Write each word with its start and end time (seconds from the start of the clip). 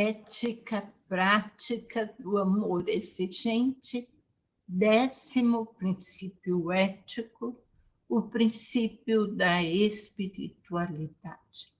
Ética 0.00 0.94
prática 1.08 2.14
do 2.20 2.38
amor 2.38 2.88
exigente, 2.88 4.08
décimo 4.64 5.66
princípio 5.74 6.70
ético, 6.70 7.60
o 8.08 8.22
princípio 8.22 9.26
da 9.26 9.60
espiritualidade. 9.60 11.74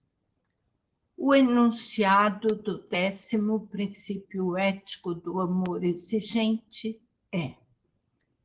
O 1.15 1.33
enunciado 1.33 2.57
do 2.57 2.79
décimo 2.89 3.67
princípio 3.67 4.57
ético 4.57 5.13
do 5.13 5.39
amor 5.39 5.85
exigente 5.85 7.01
é 7.31 7.55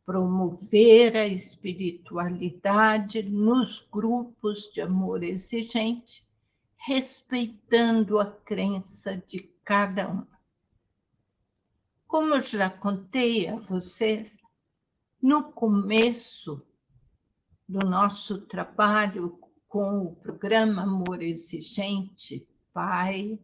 promover 0.07 1.17
a 1.17 1.27
espiritualidade 1.27 3.25
nos 3.25 3.81
grupos 3.91 4.71
de 4.73 4.81
amor 4.81 5.25
exigente, 5.25 6.25
respeitando 6.77 8.21
a 8.21 8.31
crença 8.31 9.17
de 9.27 9.53
cada 9.65 10.11
um. 10.11 10.27
Como 12.07 12.39
já 12.41 12.69
contei 12.69 13.49
a 13.49 13.57
vocês, 13.57 14.39
no 15.21 15.53
começo 15.53 16.65
do 17.67 17.89
nosso 17.89 18.43
trabalho 18.43 19.39
com 19.67 20.05
o 20.05 20.15
programa 20.17 20.83
Amor 20.83 21.23
Exigente, 21.23 22.47
Pai, 22.73 23.39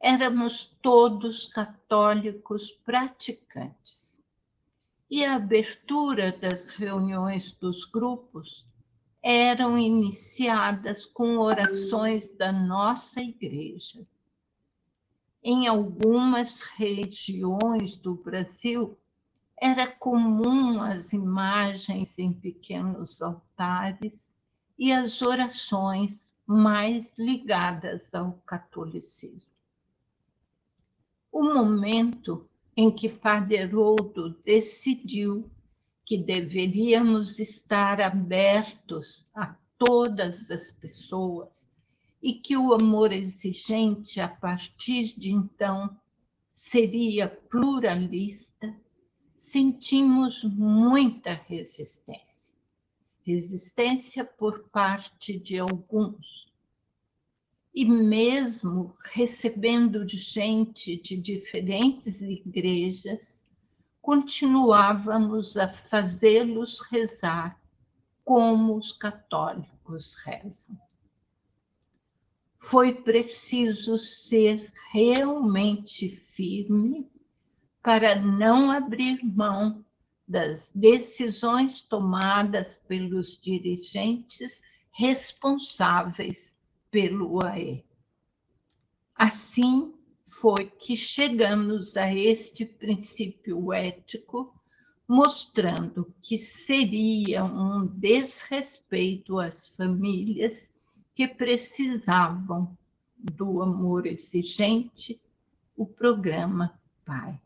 éramos 0.00 0.64
todos 0.80 1.46
católicos 1.48 2.70
praticantes. 2.70 4.16
E 5.10 5.24
a 5.24 5.34
abertura 5.34 6.30
das 6.30 6.70
reuniões 6.70 7.52
dos 7.52 7.84
grupos 7.84 8.64
eram 9.20 9.76
iniciadas 9.76 11.04
com 11.04 11.36
orações 11.38 12.28
da 12.36 12.52
nossa 12.52 13.20
igreja 13.20 14.06
em 15.42 15.66
algumas 15.66 16.60
regiões 16.60 17.96
do 17.96 18.14
Brasil, 18.14 18.98
era 19.60 19.86
comum 19.86 20.80
as 20.80 21.12
imagens 21.12 22.18
em 22.18 22.32
pequenos 22.32 23.20
altares 23.20 24.28
e 24.78 24.92
as 24.92 25.20
orações 25.22 26.34
mais 26.46 27.12
ligadas 27.18 28.02
ao 28.14 28.32
catolicismo. 28.46 29.50
O 31.30 31.42
momento 31.42 32.48
em 32.76 32.90
que 32.90 33.08
Padre 33.08 33.68
decidiu 34.44 35.48
que 36.04 36.18
deveríamos 36.18 37.38
estar 37.38 38.00
abertos 38.00 39.26
a 39.34 39.54
todas 39.78 40.50
as 40.50 40.70
pessoas 40.70 41.59
e 42.22 42.34
que 42.34 42.56
o 42.56 42.74
amor 42.74 43.12
exigente, 43.12 44.20
a 44.20 44.28
partir 44.28 45.18
de 45.18 45.30
então, 45.30 45.96
seria 46.52 47.28
pluralista, 47.28 48.76
sentimos 49.38 50.44
muita 50.44 51.32
resistência. 51.32 52.54
Resistência 53.24 54.24
por 54.24 54.68
parte 54.68 55.38
de 55.38 55.58
alguns. 55.58 56.50
E 57.72 57.84
mesmo 57.84 58.94
recebendo 59.04 60.06
gente 60.06 60.96
de 60.96 61.16
diferentes 61.16 62.20
igrejas, 62.20 63.46
continuávamos 64.02 65.56
a 65.56 65.68
fazê-los 65.68 66.80
rezar 66.80 67.58
como 68.24 68.76
os 68.76 68.92
católicos 68.92 70.14
rezam 70.24 70.76
foi 72.60 72.92
preciso 72.92 73.98
ser 73.98 74.70
realmente 74.92 76.08
firme 76.28 77.10
para 77.82 78.14
não 78.20 78.70
abrir 78.70 79.24
mão 79.24 79.84
das 80.28 80.70
decisões 80.74 81.80
tomadas 81.80 82.78
pelos 82.86 83.40
dirigentes 83.40 84.62
responsáveis 84.92 86.54
pelo 86.90 87.44
AE. 87.44 87.84
Assim 89.16 89.94
foi 90.24 90.66
que 90.66 90.96
chegamos 90.96 91.96
a 91.96 92.14
este 92.14 92.64
princípio 92.64 93.72
ético, 93.72 94.54
mostrando 95.08 96.14
que 96.22 96.38
seria 96.38 97.42
um 97.42 97.86
desrespeito 97.86 99.38
às 99.38 99.74
famílias 99.74 100.72
que 101.20 101.28
precisavam 101.28 102.74
do 103.14 103.60
amor 103.60 104.06
exigente, 104.06 105.20
o 105.76 105.84
programa 105.84 106.80
Pai. 107.04 107.38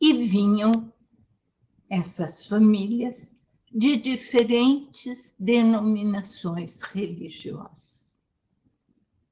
E 0.00 0.24
vinham 0.24 0.92
essas 1.88 2.48
famílias 2.48 3.28
de 3.70 3.94
diferentes 3.94 5.32
denominações 5.38 6.80
religiosas. 6.82 7.94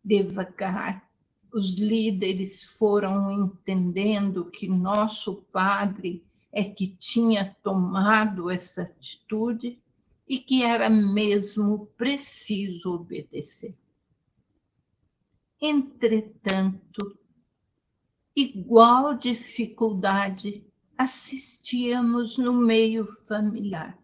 Devagar, 0.05 1.11
os 1.53 1.75
líderes 1.75 2.63
foram 2.63 3.33
entendendo 3.33 4.53
que 4.53 4.69
nosso 4.69 5.43
padre 5.51 6.25
é 6.53 6.63
que 6.63 6.87
tinha 6.87 7.57
tomado 7.61 8.49
essa 8.49 8.83
atitude 8.83 9.83
e 10.29 10.39
que 10.39 10.63
era 10.63 10.91
mesmo 10.91 11.87
preciso 11.97 12.93
obedecer. 12.93 13.75
Entretanto, 15.61 17.19
igual 18.37 19.17
dificuldade 19.17 20.65
assistíamos 20.97 22.37
no 22.37 22.53
meio 22.53 23.07
familiar. 23.27 23.99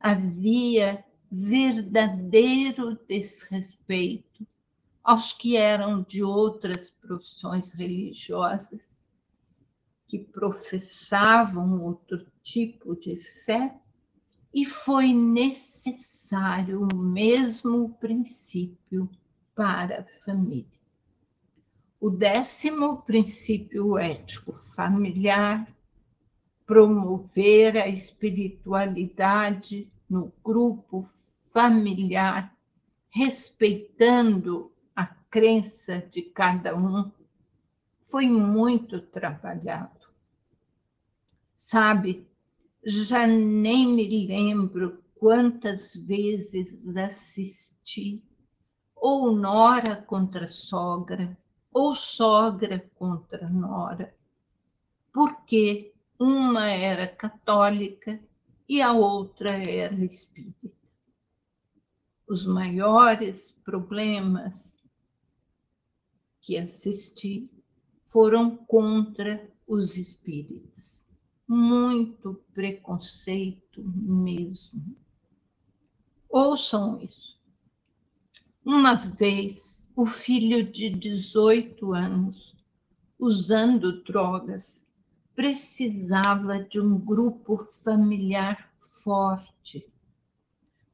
Havia 0.00 1.04
verdadeiro 1.30 2.98
desrespeito 3.06 4.46
aos 5.04 5.32
que 5.32 5.56
eram 5.56 6.02
de 6.02 6.22
outras 6.22 6.90
profissões 6.90 7.72
religiosas, 7.72 8.80
que 10.06 10.18
professavam 10.18 11.82
outro 11.82 12.26
tipo 12.42 12.94
de 12.96 13.16
fé 13.44 13.80
e 14.52 14.66
foi 14.66 15.12
necessário 15.12 16.88
o 16.92 16.96
mesmo 16.96 17.90
princípio 17.94 19.08
para 19.54 20.00
a 20.00 20.24
família. 20.24 20.66
O 22.00 22.10
décimo 22.10 23.02
princípio 23.02 23.96
ético 23.96 24.54
familiar, 24.74 25.72
promover 26.66 27.76
a 27.76 27.88
espiritualidade 27.88 29.88
no 30.08 30.32
grupo 30.42 31.08
familiar, 31.50 32.52
respeitando 33.08 34.72
a 34.96 35.06
crença 35.06 35.98
de 36.10 36.22
cada 36.22 36.76
um, 36.76 37.10
foi 38.00 38.26
muito 38.26 39.00
trabalhado. 39.00 40.08
Sabe, 41.54 42.26
já 42.84 43.26
nem 43.26 43.86
me 43.86 44.26
lembro 44.26 45.02
quantas 45.14 45.94
vezes 45.94 46.66
assisti 46.96 48.20
ou 48.96 49.32
nora 49.32 50.02
contra 50.02 50.48
sogra, 50.48 51.36
ou 51.72 51.94
sogra 51.94 52.90
contra 52.96 53.48
nora, 53.48 54.14
porque 55.12 55.92
uma 56.18 56.68
era 56.68 57.06
católica 57.06 58.20
e 58.68 58.82
a 58.82 58.92
outra 58.92 59.52
era 59.54 59.94
espírita. 60.04 60.70
Os 62.26 62.46
maiores 62.46 63.50
problemas 63.64 64.72
que 66.40 66.56
assisti 66.56 67.48
foram 68.08 68.56
contra 68.56 69.48
os 69.66 69.96
espíritas 69.96 71.01
muito 71.52 72.42
preconceito 72.54 73.84
mesmo. 73.84 74.96
Ouçam 76.30 76.98
isso. 77.02 77.38
Uma 78.64 78.94
vez, 78.94 79.86
o 79.94 80.06
filho 80.06 80.64
de 80.72 80.88
18 80.88 81.92
anos, 81.92 82.56
usando 83.18 84.02
drogas, 84.02 84.82
precisava 85.34 86.58
de 86.58 86.80
um 86.80 86.98
grupo 86.98 87.66
familiar 87.84 88.72
forte, 89.04 89.86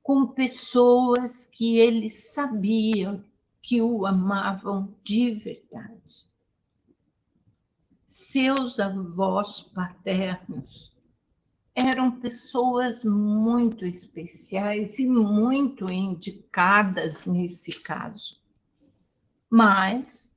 com 0.02 0.26
pessoas 0.26 1.46
que 1.46 1.78
ele 1.78 2.10
sabia 2.10 3.24
que 3.62 3.80
o 3.80 4.04
amavam 4.04 4.92
de 5.04 5.34
verdade 5.34 6.27
seus 8.18 8.80
avós 8.80 9.62
paternos 9.62 10.92
eram 11.72 12.10
pessoas 12.10 13.04
muito 13.04 13.86
especiais 13.86 14.98
e 14.98 15.06
muito 15.06 15.90
indicadas 15.92 17.24
nesse 17.24 17.70
caso. 17.80 18.36
Mas 19.48 20.28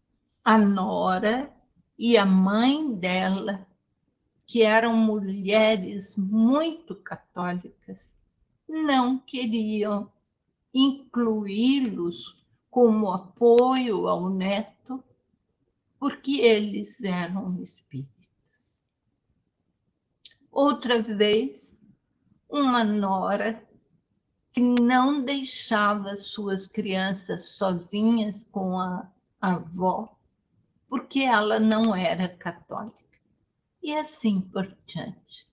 a 0.45 0.59
nora 0.59 1.51
e 1.97 2.19
a 2.19 2.25
mãe 2.25 2.93
dela, 2.93 3.67
que 4.45 4.61
eram 4.61 4.95
mulheres 4.95 6.15
muito 6.15 6.93
católicas, 6.95 8.15
não 8.69 9.17
queriam 9.17 10.07
incluí-los 10.71 12.45
como 12.69 13.11
apoio 13.11 14.07
ao 14.07 14.29
neto, 14.29 15.03
porque 16.01 16.41
eles 16.41 17.03
eram 17.03 17.61
espíritas. 17.61 18.27
Outra 20.51 20.99
vez, 20.99 21.79
uma 22.49 22.83
nora 22.83 23.63
que 24.51 24.59
não 24.59 25.23
deixava 25.23 26.17
suas 26.17 26.65
crianças 26.65 27.51
sozinhas 27.51 28.43
com 28.45 28.79
a 28.79 29.11
avó, 29.39 30.17
porque 30.89 31.19
ela 31.19 31.59
não 31.59 31.95
era 31.95 32.27
católica. 32.27 32.97
E 33.79 33.93
assim 33.95 34.41
por 34.41 34.75
diante. 34.87 35.47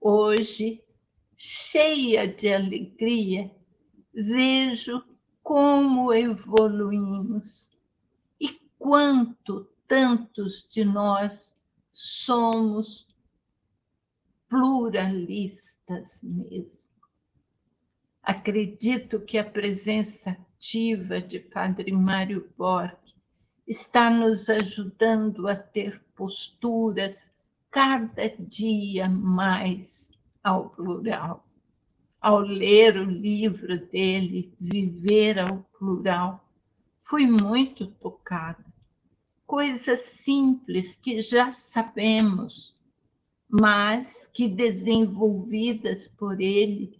Hoje, 0.00 0.82
cheia 1.36 2.26
de 2.26 2.52
alegria, 2.52 3.48
vejo 4.12 5.04
como 5.40 6.12
evoluímos 6.12 7.73
quanto 8.84 9.66
tantos 9.88 10.68
de 10.70 10.84
nós 10.84 11.32
somos 11.90 13.08
pluralistas 14.46 16.20
mesmo. 16.22 16.70
Acredito 18.22 19.20
que 19.20 19.38
a 19.38 19.44
presença 19.44 20.32
ativa 20.32 21.18
de 21.18 21.38
Padre 21.38 21.92
Mário 21.92 22.46
Borg 22.58 22.94
está 23.66 24.10
nos 24.10 24.50
ajudando 24.50 25.48
a 25.48 25.56
ter 25.56 26.02
posturas 26.14 27.32
cada 27.70 28.28
dia 28.38 29.08
mais 29.08 30.12
ao 30.42 30.68
plural. 30.68 31.42
Ao 32.20 32.38
ler 32.38 32.98
o 32.98 33.04
livro 33.04 33.78
dele, 33.86 34.52
Viver 34.60 35.38
ao 35.38 35.60
Plural, 35.78 36.46
fui 37.00 37.26
muito 37.26 37.86
tocada. 37.86 38.73
Coisas 39.46 40.00
simples 40.02 40.96
que 40.96 41.20
já 41.20 41.52
sabemos, 41.52 42.74
mas 43.48 44.26
que 44.32 44.48
desenvolvidas 44.48 46.08
por 46.08 46.40
ele 46.40 46.98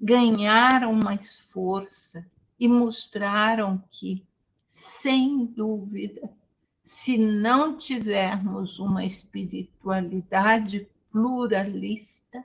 ganharam 0.00 0.92
mais 0.94 1.38
força 1.38 2.26
e 2.58 2.66
mostraram 2.66 3.82
que, 3.90 4.26
sem 4.66 5.46
dúvida, 5.46 6.32
se 6.82 7.16
não 7.16 7.76
tivermos 7.76 8.78
uma 8.78 9.04
espiritualidade 9.04 10.88
pluralista, 11.10 12.44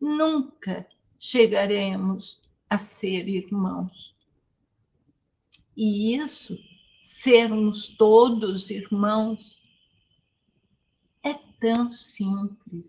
nunca 0.00 0.86
chegaremos 1.18 2.40
a 2.68 2.78
ser 2.78 3.28
irmãos. 3.28 4.14
E 5.76 6.16
isso, 6.16 6.58
sermos 7.02 7.88
todos 7.88 8.70
irmãos, 8.70 9.58
é 11.22 11.34
tão 11.60 11.92
simples. 11.92 12.84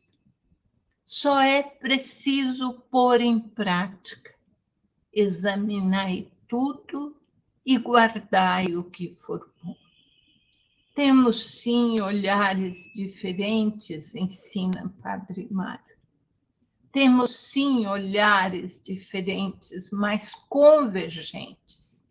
Só 1.06 1.42
é 1.42 1.62
preciso 1.62 2.74
pôr 2.90 3.20
em 3.20 3.40
prática, 3.40 4.34
examinai 5.14 6.32
tudo 6.48 7.16
e 7.66 7.78
guardai 7.78 8.76
o 8.76 8.84
que 8.84 9.16
for 9.20 9.52
bom. 9.62 9.76
Temos 10.96 11.44
sim 11.44 12.02
olhares 12.02 12.92
diferentes, 12.94 14.16
ensina 14.16 14.94
Padre 15.02 15.48
Mário. 15.52 15.92
Temos 16.92 17.38
sim 17.38 17.86
olhares 17.88 18.82
diferentes, 18.84 19.90
mas 19.92 20.36
convergentes. 20.36 22.02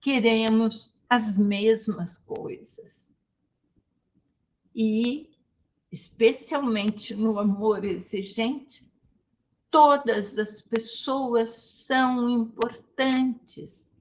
Queremos 0.00 0.92
as 1.10 1.36
mesmas 1.36 2.16
coisas. 2.18 3.06
E 4.72 5.28
especialmente 5.90 7.16
no 7.16 7.36
amor 7.36 7.84
exigente, 7.84 8.88
todas 9.68 10.38
as 10.38 10.62
pessoas 10.62 11.52
são 11.84 12.30
importantes, 12.30 13.92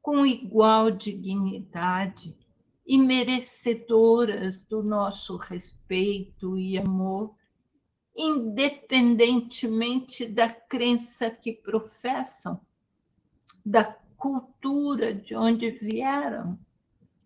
com 0.00 0.24
igual 0.24 0.90
dignidade 0.90 2.34
e 2.86 2.96
merecedoras 2.96 4.58
do 4.60 4.82
nosso 4.82 5.36
respeito 5.36 6.56
e 6.56 6.78
amor, 6.78 7.34
independentemente 8.16 10.26
da 10.26 10.48
crença 10.48 11.30
que 11.30 11.52
professam, 11.52 12.58
da 13.62 13.84
cultura 14.16 15.14
de 15.14 15.34
onde 15.34 15.70
vieram, 15.70 16.58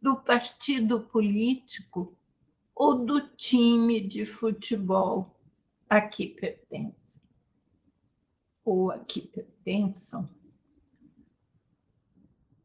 do 0.01 0.17
partido 0.17 1.01
político 1.01 2.17
ou 2.75 3.05
do 3.05 3.21
time 3.37 4.01
de 4.01 4.25
futebol 4.25 5.37
a 5.89 6.01
que 6.01 6.27
pertence, 6.27 6.97
ou 8.65 8.91
a 8.91 8.99
que 8.99 9.21
pertençam. 9.21 10.29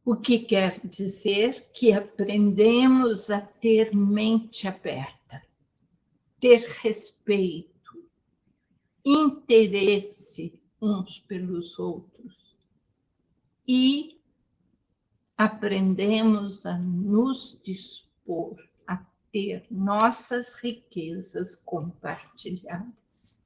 O 0.04 0.16
que 0.16 0.38
quer 0.38 0.80
dizer 0.86 1.70
que 1.72 1.92
aprendemos 1.92 3.28
a 3.28 3.40
ter 3.40 3.94
mente 3.94 4.68
aberta, 4.68 5.42
ter 6.40 6.60
respeito, 6.80 7.76
interesse 9.04 10.58
uns 10.80 11.18
pelos 11.18 11.78
outros 11.78 12.56
e 13.66 14.15
aprendemos 15.36 16.64
a 16.64 16.78
nos 16.78 17.58
dispor 17.64 18.56
ter 19.36 19.66
nossas 19.70 20.54
riquezas 20.54 21.56
compartilhadas. 21.56 23.38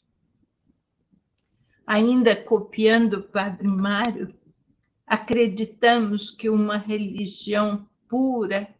Ainda 1.84 2.40
copiando 2.44 3.14
o 3.14 3.22
Padre 3.24 3.66
Mário, 3.66 4.32
acreditamos 5.04 6.30
que 6.30 6.48
uma 6.48 6.76
religião 6.76 7.88
pura 8.08 8.72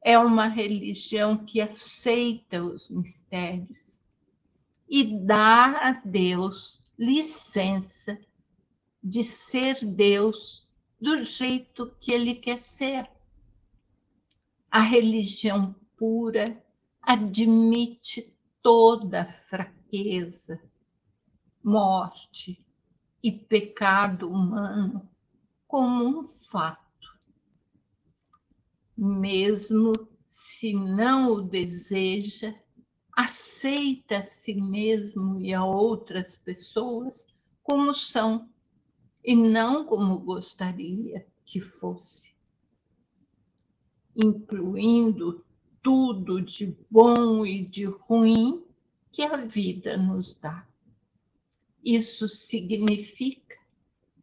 é 0.00 0.18
uma 0.18 0.46
religião 0.46 1.44
que 1.44 1.60
aceita 1.60 2.64
os 2.64 2.88
mistérios 2.88 4.00
e 4.88 5.04
dá 5.26 5.88
a 5.88 5.92
Deus 6.02 6.80
licença 6.98 8.18
de 9.04 9.22
ser 9.22 9.84
Deus 9.84 10.66
do 11.00 11.22
jeito 11.22 11.94
que 12.00 12.12
ele 12.12 12.34
quer 12.34 12.58
ser. 12.58 13.08
A 14.70 14.80
religião 14.80 15.74
pura 15.96 16.62
admite 17.00 18.36
toda 18.62 19.32
fraqueza, 19.48 20.60
morte 21.62 22.64
e 23.22 23.32
pecado 23.32 24.30
humano 24.30 25.08
como 25.66 26.20
um 26.20 26.26
fato. 26.26 26.86
Mesmo 28.96 29.92
se 30.30 30.72
não 30.72 31.32
o 31.32 31.42
deseja, 31.42 32.54
aceita 33.16 34.18
a 34.18 34.26
si 34.26 34.54
mesmo 34.54 35.40
e 35.40 35.52
a 35.52 35.64
outras 35.64 36.36
pessoas 36.36 37.26
como 37.62 37.92
são 37.94 38.48
e 39.24 39.34
não 39.34 39.84
como 39.84 40.18
gostaria 40.18 41.26
que 41.44 41.60
fosse, 41.60 42.34
incluindo 44.16 45.44
tudo 45.82 46.40
de 46.40 46.76
bom 46.90 47.44
e 47.46 47.64
de 47.64 47.84
ruim 47.84 48.64
que 49.10 49.22
a 49.22 49.36
vida 49.36 49.96
nos 49.96 50.34
dá. 50.34 50.66
Isso 51.84 52.28
significa 52.28 53.56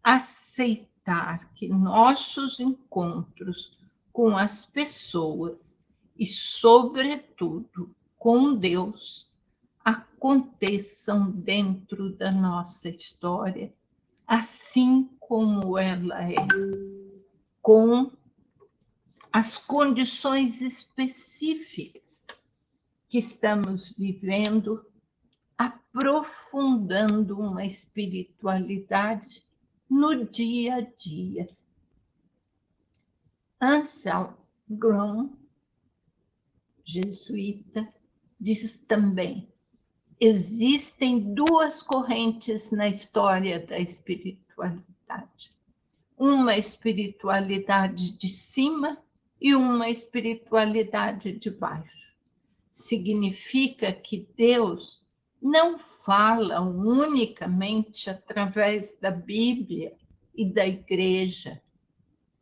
aceitar 0.04 1.52
que 1.54 1.68
nossos 1.68 2.60
encontros 2.60 3.78
com 4.14 4.38
as 4.38 4.66
pessoas 4.66 5.74
e, 6.18 6.26
sobretudo, 6.26 7.94
com 8.18 8.56
Deus 8.56 9.30
aconteçam 9.84 11.30
dentro 11.32 12.16
da 12.16 12.32
nossa 12.32 12.90
história, 12.90 13.74
assim 14.28 15.10
como 15.20 15.78
ela 15.78 16.24
é, 16.32 16.36
com 17.62 18.12
as 19.32 19.58
condições 19.58 20.62
específicas 20.62 22.24
que 23.10 23.18
estamos 23.18 23.94
vivendo, 23.98 24.86
aprofundando 25.58 27.40
uma 27.40 27.66
espiritualidade 27.66 29.46
no 29.90 30.26
dia 30.26 30.76
a 30.76 30.82
dia. 30.82 31.50
Anselmo 33.62 34.38
Grom, 34.70 35.30
jesuíta, 36.84 37.94
diz 38.40 38.78
também: 38.88 39.52
existem 40.20 41.34
duas 41.34 41.84
correntes 41.84 42.72
na 42.72 42.88
história 42.88 43.60
da 43.60 43.80
espiritualidade. 43.80 45.54
Uma 46.18 46.58
espiritualidade 46.58 48.18
de 48.18 48.30
cima 48.30 48.98
e 49.42 49.54
uma 49.54 49.90
espiritualidade 49.90 51.34
de 51.34 51.50
baixo. 51.50 52.16
Significa 52.72 53.92
que 53.92 54.28
Deus 54.36 55.04
não 55.42 55.78
fala 55.78 56.62
unicamente 56.62 58.10
através 58.10 58.98
da 59.00 59.12
Bíblia 59.12 59.96
e 60.34 60.46
da 60.46 60.66
igreja, 60.66 61.62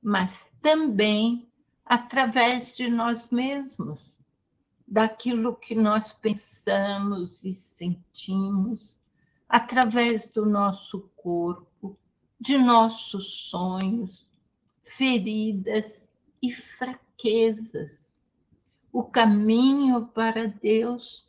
mas 0.02 0.56
também 0.62 1.48
através 1.86 2.76
de 2.76 2.90
nós 2.90 3.30
mesmos, 3.30 4.13
daquilo 4.88 5.56
que 5.56 5.76
nós 5.76 6.14
pensamos 6.14 7.40
e 7.44 7.54
sentimos, 7.54 8.94
através 9.48 10.30
do 10.30 10.46
nosso 10.46 11.10
corpo, 11.16 11.98
de 12.40 12.58
nossos 12.58 13.50
sonhos, 13.50 14.28
feridas 14.84 16.10
e 16.42 16.54
fraquezas. 16.54 17.92
O 18.92 19.04
caminho 19.04 20.08
para 20.08 20.48
Deus 20.48 21.28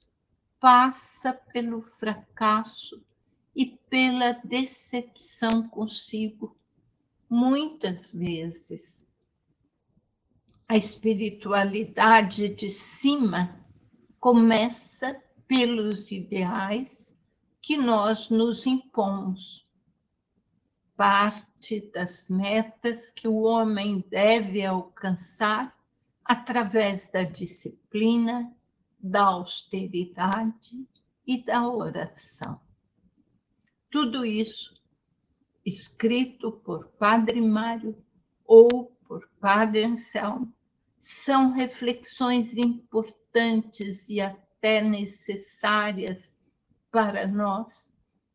passa 0.58 1.32
pelo 1.32 1.82
fracasso 1.82 3.02
e 3.54 3.66
pela 3.66 4.32
decepção 4.44 5.68
consigo, 5.68 6.56
muitas 7.30 8.12
vezes. 8.12 9.03
A 10.66 10.76
espiritualidade 10.76 12.48
de 12.48 12.70
cima 12.70 13.60
começa 14.18 15.22
pelos 15.46 16.10
ideais 16.10 17.14
que 17.60 17.76
nós 17.76 18.30
nos 18.30 18.66
impomos. 18.66 19.66
Parte 20.96 21.90
das 21.92 22.30
metas 22.30 23.10
que 23.10 23.28
o 23.28 23.42
homem 23.42 24.02
deve 24.08 24.64
alcançar 24.64 25.76
através 26.24 27.10
da 27.10 27.22
disciplina, 27.22 28.50
da 28.98 29.24
austeridade 29.24 30.88
e 31.26 31.44
da 31.44 31.68
oração. 31.68 32.58
Tudo 33.90 34.24
isso 34.24 34.72
escrito 35.64 36.52
por 36.52 36.88
Padre 36.98 37.40
Mário 37.40 37.96
ou 38.46 38.93
por 39.06 39.28
Padre 39.40 39.84
Anselmo 39.84 40.52
são 40.98 41.52
reflexões 41.52 42.56
importantes 42.56 44.08
e 44.08 44.20
até 44.20 44.82
necessárias 44.82 46.34
para 46.90 47.26
nós 47.26 47.90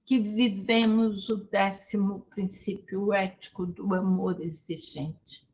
que 0.06 0.20
vivemos 0.20 1.30
o 1.30 1.38
décimo 1.38 2.22
princípio 2.30 3.14
ético 3.14 3.66
do 3.66 3.94
amor 3.94 4.42
exigente. 4.42 5.48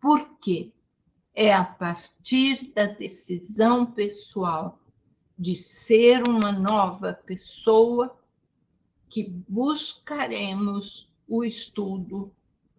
Por 0.00 0.38
quê? 0.38 0.72
é 1.34 1.52
a 1.52 1.64
partir 1.64 2.72
da 2.74 2.86
decisão 2.86 3.86
pessoal 3.86 4.78
de 5.38 5.54
ser 5.56 6.28
uma 6.28 6.52
nova 6.52 7.14
pessoa 7.14 8.16
que 9.08 9.24
buscaremos 9.48 11.10
o 11.26 11.42
estudo, 11.44 12.32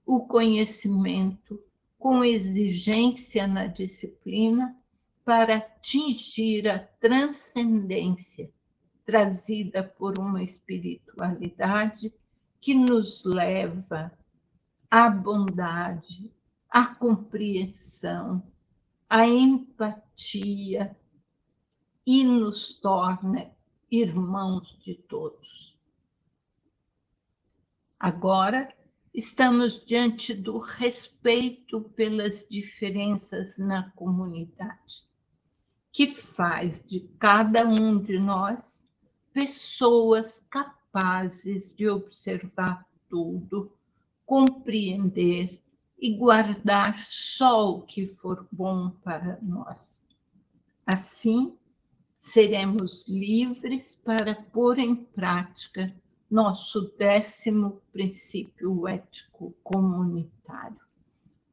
o 0.05 0.21
conhecimento, 0.21 1.61
com 1.97 2.23
exigência 2.23 3.47
na 3.47 3.67
disciplina, 3.67 4.75
para 5.23 5.57
atingir 5.57 6.67
a 6.67 6.79
transcendência 6.79 8.51
trazida 9.05 9.83
por 9.83 10.17
uma 10.17 10.43
espiritualidade 10.43 12.13
que 12.59 12.73
nos 12.73 13.23
leva 13.23 14.11
à 14.89 15.09
bondade, 15.09 16.31
a 16.69 16.85
compreensão, 16.85 18.43
a 19.09 19.27
empatia 19.27 20.95
e 22.05 22.23
nos 22.23 22.75
torna 22.75 23.51
irmãos 23.91 24.77
de 24.83 24.95
todos. 24.95 25.77
Agora, 27.99 28.73
estamos 29.13 29.85
diante 29.85 30.33
do 30.33 30.57
respeito 30.57 31.81
pelas 31.95 32.47
diferenças 32.49 33.57
na 33.57 33.91
comunidade, 33.91 35.03
que 35.91 36.07
faz 36.07 36.83
de 36.83 37.01
cada 37.19 37.67
um 37.67 37.99
de 37.99 38.17
nós 38.17 38.87
pessoas 39.31 40.39
capazes 40.49 41.75
de 41.75 41.87
observar 41.87 42.87
tudo, 43.07 43.71
compreender 44.25 45.61
e 45.99 46.17
guardar 46.17 47.03
só 47.05 47.71
o 47.71 47.81
que 47.81 48.07
for 48.07 48.47
bom 48.51 48.89
para 48.89 49.37
nós. 49.41 50.01
Assim, 50.85 51.55
seremos 52.17 53.07
livres 53.07 53.95
para 53.95 54.35
pôr 54.35 54.79
em 54.79 54.95
prática 54.95 55.93
nosso 56.33 56.91
décimo 56.97 57.79
princípio 57.91 58.87
ético 58.87 59.55
comunitário. 59.63 60.81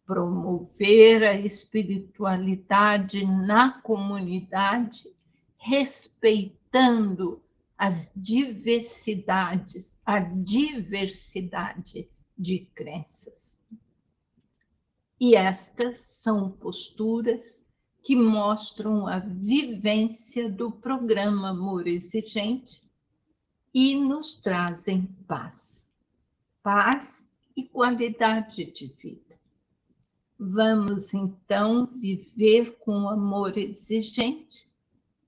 Promover 0.06 1.22
a 1.22 1.34
espiritualidade 1.34 3.26
na 3.26 3.78
comunidade, 3.82 5.14
respeitando 5.58 7.42
as 7.76 8.10
diversidades, 8.16 9.92
a 10.02 10.18
diversidade 10.18 12.08
de 12.36 12.60
crenças. 12.74 13.60
E 15.20 15.36
estas 15.36 16.00
são 16.22 16.50
posturas 16.50 17.54
que 18.02 18.16
mostram 18.16 19.06
a 19.06 19.18
vivência 19.18 20.50
do 20.50 20.72
programa 20.72 21.50
Amor 21.50 21.86
Exigente 21.86 22.89
e 23.72 23.94
nos 23.94 24.36
trazem 24.36 25.06
paz. 25.26 25.88
Paz 26.62 27.28
e 27.56 27.64
qualidade 27.64 28.64
de 28.72 28.86
vida. 28.86 29.38
Vamos 30.38 31.12
então 31.12 31.86
viver 31.86 32.78
com 32.78 33.08
amor 33.08 33.56
exigente 33.58 34.70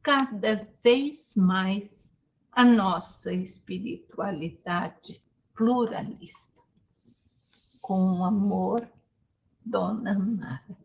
cada 0.03 0.69
vez 0.83 1.35
mais 1.37 2.09
a 2.51 2.65
nossa 2.65 3.33
espiritualidade 3.33 5.23
pluralista. 5.55 6.61
Com 7.81 8.25
amor 8.25 8.89
Dona 9.65 10.19
Mara. 10.19 10.82